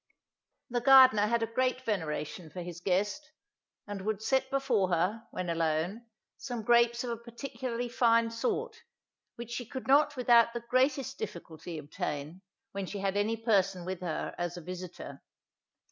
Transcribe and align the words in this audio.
The 0.71 0.81
gardener 0.81 1.27
had 1.27 1.43
a 1.43 1.53
great 1.53 1.81
veneration 1.81 2.49
for 2.49 2.63
his 2.63 2.79
guest, 2.81 3.29
and 3.85 4.01
would 4.01 4.19
set 4.23 4.49
before 4.49 4.89
her, 4.89 5.27
when 5.29 5.47
alone, 5.47 6.07
some 6.37 6.63
grapes 6.63 7.03
of 7.03 7.11
a 7.11 7.17
particularly 7.21 7.87
fine 7.87 8.31
sort, 8.31 8.77
which 9.35 9.51
she 9.51 9.63
could 9.67 9.87
not 9.87 10.15
without 10.15 10.53
the 10.53 10.61
greatest 10.67 11.19
difficulty 11.19 11.77
obtain, 11.77 12.41
when 12.71 12.87
she 12.87 12.97
had 12.97 13.15
any 13.15 13.37
person 13.37 13.85
with 13.85 14.01
her 14.01 14.33
as 14.39 14.57
a 14.57 14.61
visitor. 14.61 15.21